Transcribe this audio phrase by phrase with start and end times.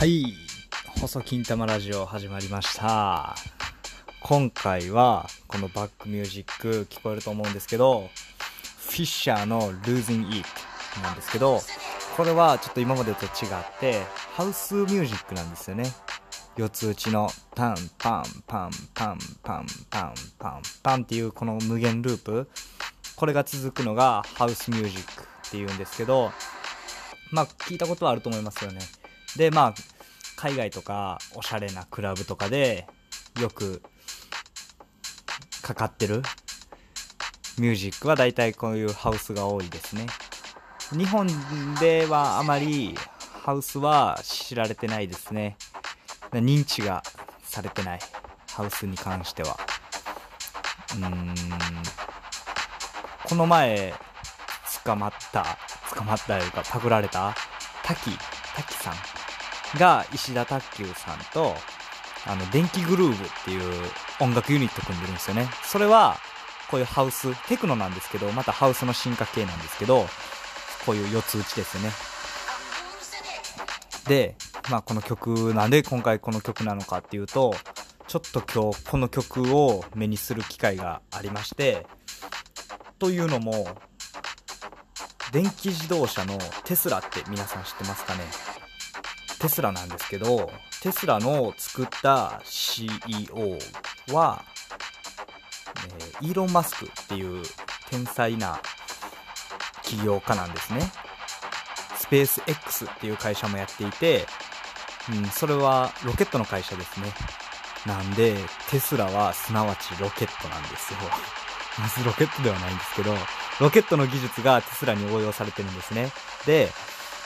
[0.00, 0.32] はい。
[0.98, 3.34] 細金玉ラジオ始まりました。
[4.22, 8.08] 今回はこのバックミュージック聞こえると思うんですけど
[8.78, 10.48] フィッシャーの Losing It
[11.02, 11.60] なんですけど
[12.16, 13.30] これはちょっと今までと違っ
[13.78, 14.00] て
[14.32, 15.84] ハウスミュージックなんですよね。
[16.56, 22.48] 四つ打ちのパンパンパンパンパンパンパンパンっていうこの無限ループ。
[23.16, 26.32] これが続くのがハウスミュージックっていうんですけど
[27.32, 28.80] まあ聞いたことはあると思いますよね。
[29.36, 29.74] でまあ
[30.36, 32.86] 海外とかおしゃれなクラブとかで
[33.40, 33.82] よく
[35.62, 36.22] かかってる
[37.58, 40.06] ミュージックは大体こういうハウスが多いですね。
[40.92, 41.28] 日本
[41.78, 42.94] ではあまり
[43.44, 45.56] ハウスは知られてないですね。
[46.32, 47.02] 認知が
[47.42, 48.00] されてない
[48.52, 49.58] ハウスに関しては。
[50.96, 51.34] うーん。
[53.28, 53.94] この前
[54.84, 55.58] 捕まった
[55.94, 57.34] 捕まったというかパクられた
[57.84, 58.10] 滝
[58.56, 59.19] 滝さん。
[59.78, 61.54] が石田卓球さんと
[62.26, 65.48] あの電気グルーヴっていう音楽ユニット組んでるんですよね。
[65.62, 66.16] それは
[66.70, 70.06] こういうハウステクノなんですけどまたハウスの進化系なんですけど
[70.86, 71.90] こういう四つ打ちですよね。
[74.06, 74.36] で、
[74.70, 77.54] まあ、この曲なんで今回この曲なのかっていうと
[78.06, 81.86] ちょっと今日この曲を目にする機会がありまして
[82.98, 83.68] というのも
[85.32, 88.59] 電気自動車のテスラって皆さん知ってますかね？
[89.40, 90.50] テスラなんですけど
[90.82, 93.58] テスラの作った CEO
[94.12, 94.44] は、
[96.20, 97.42] えー、イーロン・マスクっていう
[97.90, 98.60] 天才な
[99.82, 100.80] 起業家なんですね。
[101.96, 104.26] スペース X っていう会社もやっていて、
[105.10, 107.06] うん、それはロケットの会社ですね。
[107.86, 108.36] なんで
[108.70, 110.98] テスラはすなわちロケットなんですよ。
[111.78, 113.14] まずロケットではないんですけど
[113.60, 116.10] ロケットの技術がテスラに応用されてるんですね。
[116.46, 116.68] で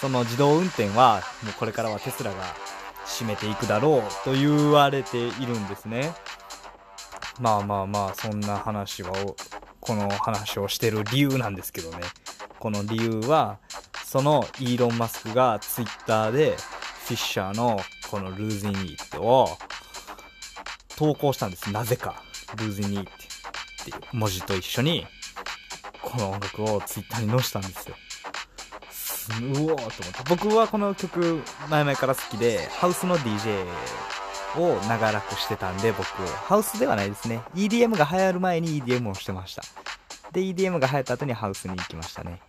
[0.00, 2.36] その自動運転はもうこれからはテスラが
[3.06, 6.12] 占めていくだろうと言われているんですね。
[7.40, 9.12] まあまあまあそんな話は
[9.80, 11.98] この話をしてる理由なんですけどね。
[12.58, 13.58] この理由は
[14.04, 16.56] そのイーロン・マスクがツイッターで
[17.06, 19.56] フィッシャーのこの Losing It を
[20.96, 21.70] 投稿したんです。
[21.70, 22.22] なぜか
[22.56, 23.10] Losing It
[23.82, 25.06] っていう文字と一緒に
[26.02, 27.96] この音楽をツイッターに載せたんですよ。
[29.40, 29.94] うおーと思って。
[30.28, 33.64] 僕はこの曲前々から好きでハウスの DJ
[34.58, 36.06] を長らくしてたんで僕。
[36.46, 37.40] ハウスではないですね。
[37.54, 39.62] EDM が流行る前に EDM をしてました。
[40.32, 42.40] で EDM が流行った後にハウスに行きましたね。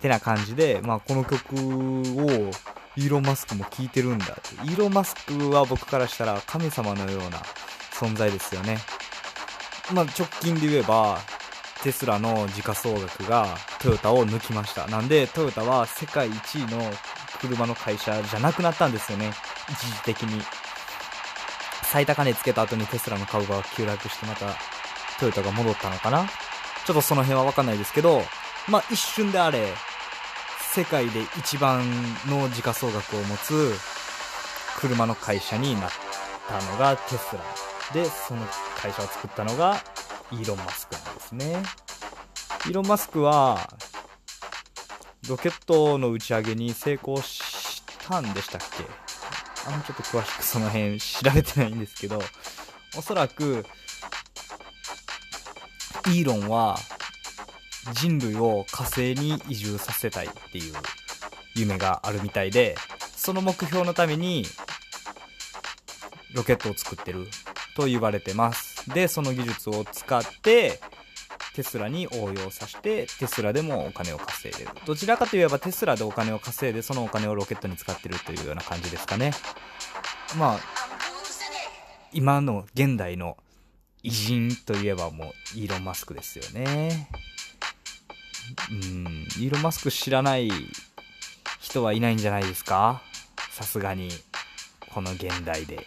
[0.00, 2.50] てな感じで、まあ、この曲を
[2.96, 4.54] イーロン・マスクも聴いてるんだって。
[4.66, 7.38] イーロン・マスクは僕からしたら神様のような
[7.92, 8.78] 存在ですよね。
[9.94, 11.18] まあ直近で言えば
[11.82, 14.86] テスラの時価総額がトヨタを抜きました。
[14.86, 16.90] なんでトヨタは世界1位の
[17.40, 19.32] 車の会社じゃなくなったんですよね。
[19.68, 20.42] 一時的に。
[21.82, 24.46] 最高値つけた後にテスラの株が急落してまた
[25.18, 26.24] トヨタが戻ったのかな。
[26.86, 28.22] ちょっとその辺は分かんないですけど
[28.68, 29.68] まあ一瞬であれ
[30.72, 31.84] 世界で一番
[32.26, 33.72] の時価総額を持つ
[34.78, 35.90] 車の会社になっ
[36.48, 37.42] たのがテスラ。
[37.92, 39.82] でその会社を作ったのが
[40.32, 41.62] イーロン・マスクなんですね。
[42.66, 43.68] イーロン・マスクは、
[45.28, 48.84] ロケットの打ち上げに成功したんでしたっけ？
[49.66, 52.20] あんまちょっと詳しくその辺調べてないんですけど、
[52.96, 53.64] おそらく、
[56.06, 56.78] イーロンは
[57.92, 60.74] 人類を火星に移住させたいっていう
[61.54, 62.74] 夢があるみたいで、
[63.14, 64.44] その目標のために
[66.34, 67.28] ロケットを作ってる
[67.76, 68.71] と言われてます。
[68.88, 70.80] で、その技術を使って、
[71.54, 74.70] テスラに応用させて、テスラでもお金を稼いでる。
[74.86, 79.32] どちらかといえばテスラでお金を稼いで、そのお金をロケットに使ってるというような感じですかね。
[80.38, 80.60] まあ、
[82.12, 83.36] 今の現代の
[84.02, 87.08] 偉人といえばもうイーロン・マスクですよね。
[88.70, 90.50] うん、イーロン・マスク知らない
[91.60, 93.02] 人はいないんじゃないですか？
[93.50, 94.08] さすがに、
[94.92, 95.86] この現代で。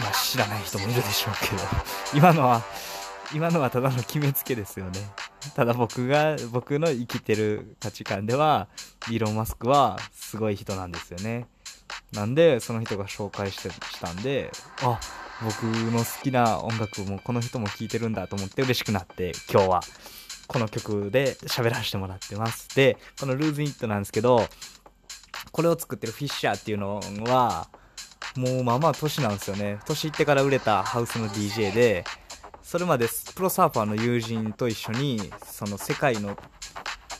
[0.00, 1.62] まあ、知らない人もいるでしょうけど
[2.14, 2.62] 今のは
[3.34, 5.00] 今のはただの決めつけですよね。
[5.54, 8.68] ただ僕が僕の生きてる価値観では
[9.08, 11.48] イーロン・マスクはすごい人なんですよね。
[12.12, 14.52] なんでその人が紹介してしたんで
[14.82, 15.00] あ
[15.42, 19.80] 僕の好きな音楽もこの人も聴いてるんだと思って嬉しくなって今日は
[20.46, 22.68] この曲で喋らせてもらってます。
[22.76, 24.48] でこの「ルーズ・イット」なんですけど
[25.50, 27.68] これを作ってるフィッシャーっていうのは
[28.36, 29.78] もうまあまあ年なんですよね。
[29.86, 32.04] 年いってから売れたハウスの DJ で
[32.62, 36.36] それまでプロサーファーの友人と一緒にその世界の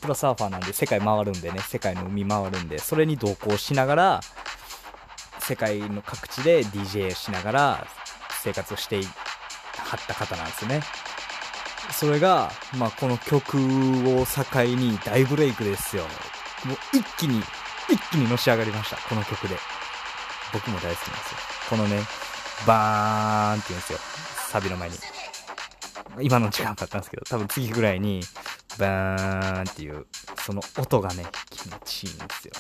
[0.00, 1.60] プロサーファーなんで世界回るんでね。
[1.60, 4.20] 世界の海回るんでそれに同行しながら
[5.40, 7.86] 世界の各地で DJ しながら
[8.42, 10.80] 生活をしていはった方なんですね。
[11.92, 16.02] それが、まあ、この曲を境に大ブレイクですよ。
[16.64, 17.40] もう一気に
[17.88, 18.96] 一気にのし上がりました。
[19.08, 19.56] この曲で。
[20.52, 21.38] 僕も大好きなんですよ
[21.70, 22.00] このね
[22.66, 23.98] バーンって言うんですよ
[24.50, 24.96] サビの前に
[26.22, 28.22] 今の時間かったんですけど多分次ぐらいに
[28.78, 30.06] バーンっていう、
[30.38, 32.52] その音がね、気持ちいいんですよ。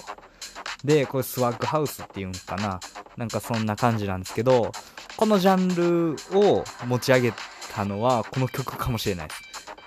[0.84, 2.80] で、これスワッグハウスっていうんかな。
[3.16, 4.72] なんかそんな感じなんですけど、
[5.16, 7.32] このジャンルを持ち上げ
[7.72, 9.42] たのはこの曲かもしれないです。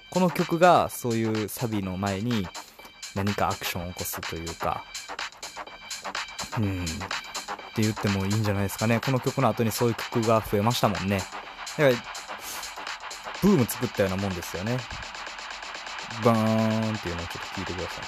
[0.09, 2.47] この曲がそういうサビの前に
[3.15, 4.83] 何かアクションを起こすというか、
[6.57, 6.85] うん、
[7.79, 8.99] って言ってもいいんじゃないですかね。
[8.99, 11.19] この曲の後にそういう曲が増えましたもんね。
[11.77, 11.91] だから、
[13.41, 14.77] ブーム作ったようなもんですよね。
[16.25, 18.05] バーンっていうのをちょっと聞いてください。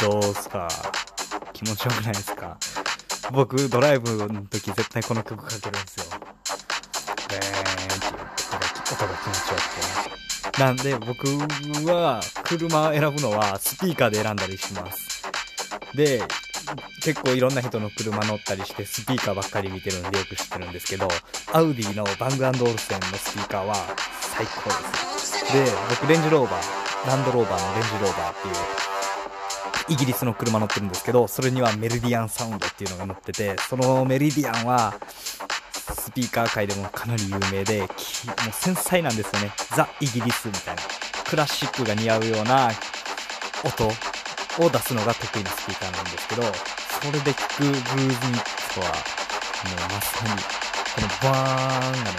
[0.00, 0.68] どうすか？
[1.52, 2.56] 気持ちよくないですか？
[3.32, 6.06] 僕ドライブの時絶対この曲かけるんですよ。
[7.30, 10.64] えーって音が音が気持ちよくてね。
[10.64, 11.28] なんで僕
[11.86, 15.22] は車を選ぶのはスピーカーで選んだりします。
[15.94, 16.22] で、
[17.02, 21.08] 結構いろんな人の車乗ったりしてスピーカーばっかり見てるんでよく知ってるんですけど、
[21.52, 23.74] アウディのバングオルセンのスピーカーは
[24.36, 24.74] 最高で
[25.18, 25.52] す。
[25.52, 28.54] で、僕レンジローバー、ランドローバーのレンジローバーっていう
[29.88, 34.94] イギリスの車乗ってるんですけど、それにはメルディアンサウンドっていうのが乗ってて、そのメリディアンは
[35.94, 37.90] スピーカー界でもかなり有名で、もう
[38.52, 39.52] 繊細なんですよね。
[39.74, 40.82] ザ・イギリスみたいな。
[41.24, 42.70] クラシックが似合うような
[43.64, 48.96] 音を出すのが得意なスピーカーなんですけど、それで聴くグルーズニットは、もう
[49.92, 50.30] まさに、
[50.94, 52.16] このバーンがね、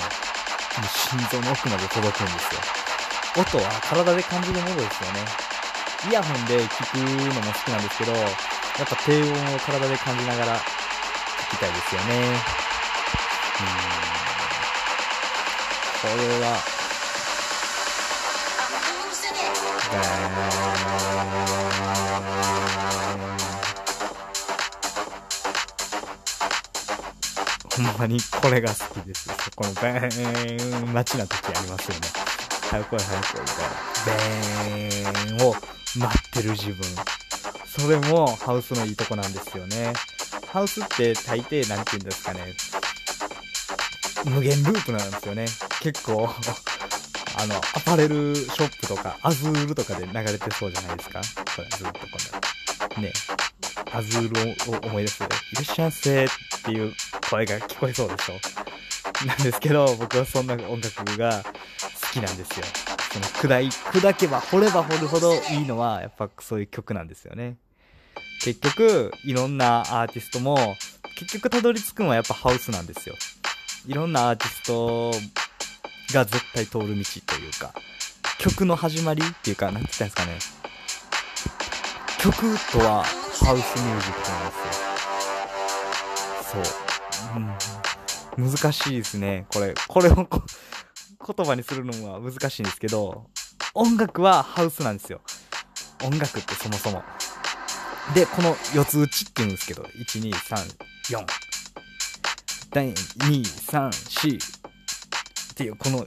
[0.78, 2.62] もう心臓の奥まで届くんですよ。
[3.38, 5.49] 音は体で感じるものですよね。
[6.08, 8.30] イヤホンで聴くのも好きなんですけど、やっ
[8.88, 10.62] ぱ低音を体で感じながら聴
[11.52, 12.16] きたいですよね。
[13.62, 14.00] うん
[16.00, 16.58] これは、
[27.76, 29.30] ほんまにこれが好きです。
[29.54, 32.02] このベーン待ちな時ありますよね。
[32.70, 33.74] 早く来い早く来いみたいな。
[34.06, 35.56] ベーンを
[35.98, 36.86] 待ってる自分。
[37.66, 39.94] それもハウスのいいとこなんですよね。
[40.48, 42.56] ハウスって大抵何て言うんですかね。
[44.26, 45.46] 無限ループなんですよね。
[45.82, 46.30] 結構
[47.38, 51.22] あの、アパレルショップとか、アズールとかで流れてそうじゃないですか
[51.56, 52.08] これずっとこ
[53.00, 53.08] んな。
[53.08, 53.14] ね。
[53.92, 55.24] アズールを思い出す。
[55.24, 56.28] いらっしゃいませっ
[56.64, 56.94] ていう
[57.30, 62.66] 声が聞こえそうでしょなんですけど、僕はそんな音楽が好きなんですよ。
[63.12, 67.58] その砕い、砕けば掘れば掘るほどいいのは、やっぱそういう曲なんですよね。
[68.44, 70.76] 結局、いろんなアーティストも、
[71.18, 73.16] 結局たどり着くのはやっぱハウスなんですよ。
[73.88, 75.12] いろんなアーティスト
[76.14, 77.74] が絶対通る道というか、
[78.38, 80.60] 曲の始まりっていうか、なんて言ったんですかね。
[82.20, 82.36] 曲
[82.72, 84.52] とはハウスミュージックなんで
[86.44, 86.64] すよ。
[86.64, 86.70] そ
[88.38, 88.42] う。
[88.42, 89.46] うん、難しいですね。
[89.50, 90.42] これ、これをこ
[91.34, 93.28] 言葉にするのは難しいんですけど、
[93.76, 95.22] 音楽はハウスなんですよ。
[96.04, 97.04] 音楽ってそもそも。
[98.16, 101.26] で、この四つ打ちって言うんですけど、1、2、3、4。
[102.72, 102.96] 第2、
[103.44, 104.40] 3、4
[105.52, 106.00] っていう、この、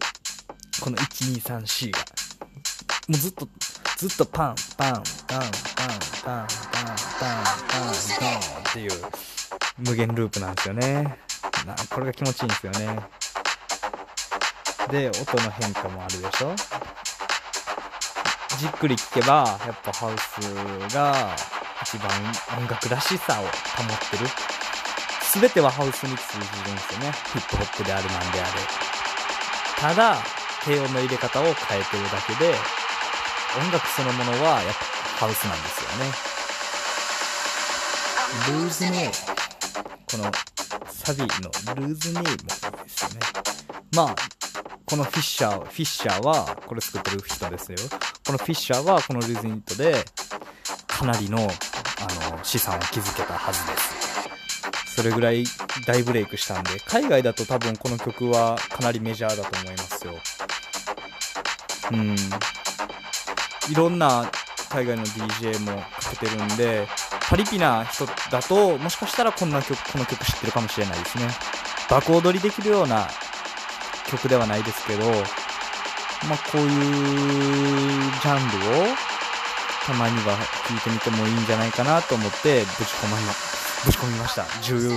[0.82, 2.04] この1、2、3、4が、も
[3.10, 3.48] うずっと、
[3.98, 5.48] ずっとパン、パン、パン、パン、パン、
[6.24, 7.44] パン、パン、パン、
[8.18, 8.90] パンっていう
[9.78, 11.18] 無限ループなんですよね。
[11.66, 13.21] なこれが気持ちいいんですよね。
[14.92, 16.54] で、音の変化もあるでしょ？
[18.58, 21.34] じっくり聴けば、やっぱハウスが
[21.82, 22.10] 一番
[22.58, 23.48] 音楽らしさを保っ
[24.10, 24.26] てる
[25.32, 27.12] 全てはハウスに通じるんですよね。
[27.32, 28.50] ヒップホップであるなんであれ。
[29.80, 30.16] ただ、
[30.62, 32.54] 低音の入れ方を変えてるだけで、
[33.64, 34.74] 音楽そのものはやっ
[35.18, 35.88] ぱハウスなんですよ
[38.52, 38.60] ね。
[38.60, 39.12] ルーズネー。
[40.10, 40.30] この
[40.86, 41.26] サビの
[41.76, 42.44] ルーズネームで
[42.86, 43.20] すよね。
[43.94, 44.14] まあ、
[44.92, 47.78] このフィッシャー、フィッシャーは、これ作ってる人ですよ。
[48.26, 50.04] このフィッシャーはこのルーズニットで、
[50.86, 53.72] かなりの、あの、資産を築けたはずで
[54.84, 54.94] す。
[54.96, 55.44] それぐらい
[55.86, 60.12] 大ブレイクしたんで、海外だと多分この曲はかなりメジャーだと思いますよ。
[61.92, 62.14] うん。
[63.70, 64.30] いろんな
[64.68, 66.86] 海外の DJ もかけてるんで
[67.30, 71.28] パリピな人だともしかしたらこんな曲この曲知ってるかもしれないですね
[71.88, 73.06] 爆踊りできるような
[74.12, 75.04] 曲ではないですけど
[76.28, 79.12] まあこういうジャンルを
[79.86, 80.36] たまには
[80.68, 83.16] 聴いてみてもいいんじゃないかなと思ってぶち込ま
[83.84, 84.42] ぶち込みました。
[84.42, 84.90] 10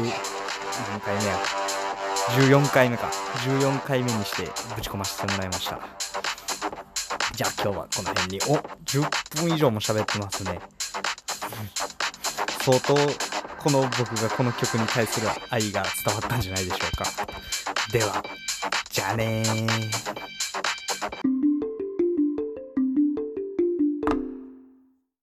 [0.92, 1.40] 何回目や。
[2.38, 3.10] 14回目か。
[3.48, 4.44] 14回目にして
[4.76, 5.80] ぶち込ませてもらいました。
[7.34, 8.40] じゃあ今日はこの辺に。
[8.48, 10.60] お10分以上も喋ってますね。
[12.62, 12.96] 相当
[13.58, 17.06] この僕がこの曲に対する愛が伝わったんじゃないでしょうか。
[17.92, 18.24] では。
[18.96, 20.15] じゃあねー